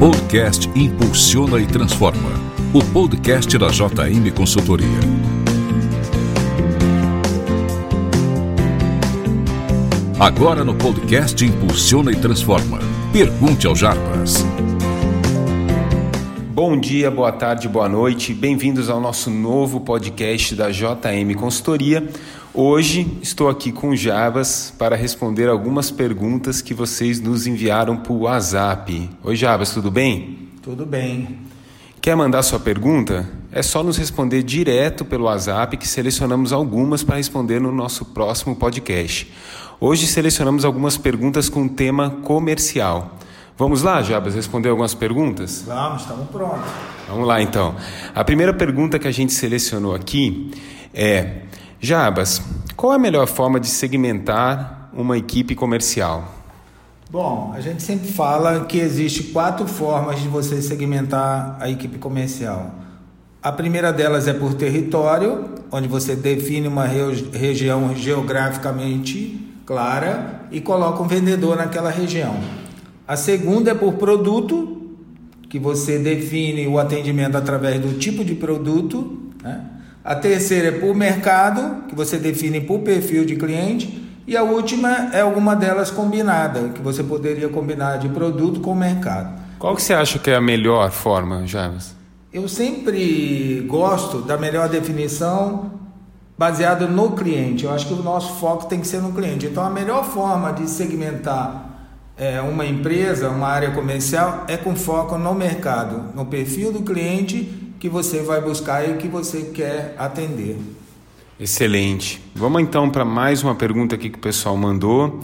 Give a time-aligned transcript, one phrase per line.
[0.00, 2.30] podcast Impulsiona e Transforma,
[2.72, 4.88] o podcast da JM Consultoria.
[10.18, 12.78] Agora no podcast Impulsiona e Transforma.
[13.12, 14.42] Pergunte ao Jarbas.
[16.62, 18.34] Bom dia, boa tarde, boa noite.
[18.34, 22.06] Bem-vindos ao nosso novo podcast da JM Consultoria.
[22.52, 28.24] Hoje estou aqui com o Jabas para responder algumas perguntas que vocês nos enviaram por
[28.24, 29.08] WhatsApp.
[29.24, 30.50] Oi, Jabas, tudo bem?
[30.60, 31.38] Tudo bem.
[31.98, 33.26] Quer mandar sua pergunta?
[33.50, 38.54] É só nos responder direto pelo WhatsApp que selecionamos algumas para responder no nosso próximo
[38.54, 39.32] podcast.
[39.80, 43.16] Hoje selecionamos algumas perguntas com tema comercial.
[43.60, 45.64] Vamos lá, Jabas, responder algumas perguntas?
[45.66, 46.66] Vamos, estamos prontos.
[47.06, 47.74] Vamos lá então.
[48.14, 50.50] A primeira pergunta que a gente selecionou aqui
[50.94, 51.42] é
[51.78, 52.40] Jabas,
[52.74, 56.24] qual é a melhor forma de segmentar uma equipe comercial?
[57.10, 62.74] Bom, a gente sempre fala que existe quatro formas de você segmentar a equipe comercial.
[63.42, 71.02] A primeira delas é por território, onde você define uma região geograficamente clara e coloca
[71.02, 72.40] um vendedor naquela região.
[73.10, 74.82] A segunda é por produto,
[75.48, 79.64] que você define o atendimento através do tipo de produto, né?
[80.04, 84.00] A terceira é por mercado, que você define por perfil de cliente.
[84.28, 89.42] E a última é alguma delas combinada, que você poderia combinar de produto com mercado.
[89.58, 91.96] Qual que você acha que é a melhor forma, Javes?
[92.32, 95.72] Eu sempre gosto da melhor definição
[96.38, 97.64] baseada no cliente.
[97.64, 99.46] Eu acho que o nosso foco tem que ser no cliente.
[99.46, 101.69] Então, a melhor forma de segmentar
[102.20, 107.48] é, uma empresa, uma área comercial, é com foco no mercado, no perfil do cliente
[107.80, 110.58] que você vai buscar e que você quer atender.
[111.40, 112.22] Excelente.
[112.34, 115.20] Vamos então para mais uma pergunta aqui que o pessoal mandou.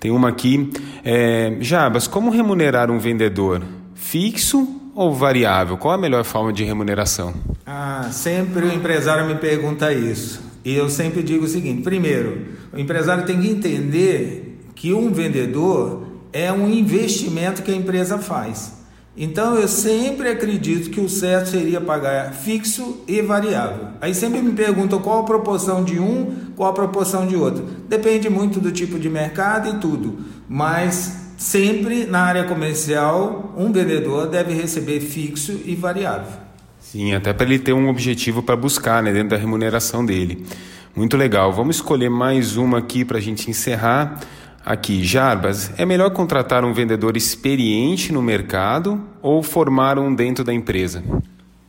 [0.00, 0.72] Tem uma aqui.
[1.04, 3.62] É, Jabas, como remunerar um vendedor?
[3.94, 5.76] Fixo ou variável?
[5.76, 7.34] Qual a melhor forma de remuneração?
[7.66, 10.40] Ah, sempre o empresário me pergunta isso.
[10.64, 16.07] E eu sempre digo o seguinte: primeiro, o empresário tem que entender que um vendedor
[16.32, 18.78] é um investimento que a empresa faz.
[19.20, 23.88] Então eu sempre acredito que o certo seria pagar fixo e variável.
[24.00, 27.66] Aí sempre me perguntam qual a proporção de um, qual a proporção de outro.
[27.88, 30.18] Depende muito do tipo de mercado e tudo,
[30.48, 36.48] mas sempre na área comercial um vendedor deve receber fixo e variável.
[36.78, 40.46] Sim, até para ele ter um objetivo para buscar né, dentro da remuneração dele.
[40.94, 41.52] Muito legal.
[41.52, 44.20] Vamos escolher mais uma aqui para a gente encerrar.
[44.64, 50.52] Aqui, Jarbas, é melhor contratar um vendedor experiente no mercado ou formar um dentro da
[50.52, 51.02] empresa?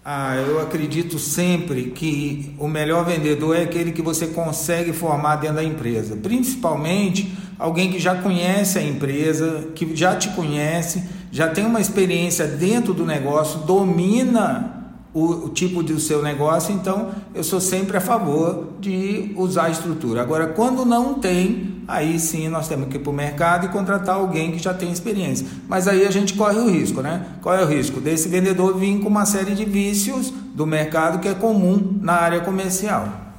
[0.04, 5.58] Ah, eu acredito sempre que o melhor vendedor é aquele que você consegue formar dentro
[5.58, 11.66] da empresa, principalmente alguém que já conhece a empresa, que já te conhece, já tem
[11.66, 14.79] uma experiência dentro do negócio, domina
[15.14, 19.70] o, o, tipo do seu negócio, então eu sou sempre a favor de usar a
[19.70, 20.22] estrutura.
[20.22, 24.16] Agora, quando não tem, aí sim nós temos que ir para o mercado e contratar
[24.16, 25.48] alguém que já tem experiência.
[25.68, 27.26] Mas aí a gente corre o risco, né?
[27.42, 28.00] Qual é o risco?
[28.00, 32.42] Desse vendedor vir com uma série de vícios do mercado que é comum na área
[32.42, 33.30] comercial.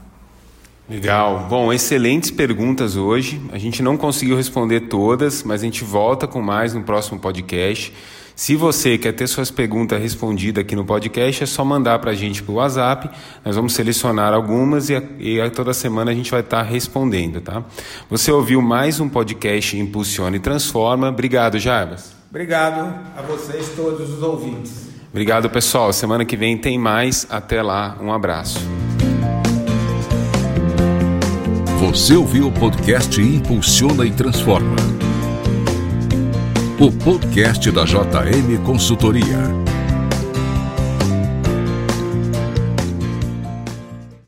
[0.90, 1.46] Legal.
[1.48, 3.40] Bom, excelentes perguntas hoje.
[3.52, 7.92] A gente não conseguiu responder todas, mas a gente volta com mais no próximo podcast.
[8.40, 12.14] Se você quer ter suas perguntas respondidas aqui no podcast, é só mandar para a
[12.14, 13.10] gente por WhatsApp.
[13.44, 17.62] Nós vamos selecionar algumas e, e toda semana a gente vai estar tá respondendo, tá?
[18.08, 21.10] Você ouviu mais um podcast Impulsione e Transforma.
[21.10, 22.12] Obrigado, Jarbas.
[22.30, 24.88] Obrigado a vocês todos os ouvintes.
[25.10, 25.92] Obrigado, pessoal.
[25.92, 27.26] Semana que vem tem mais.
[27.28, 27.98] Até lá.
[28.00, 28.58] Um abraço.
[31.78, 34.99] Você ouviu o podcast Impulsiona e Transforma
[36.80, 39.79] o podcast da JM Consultoria.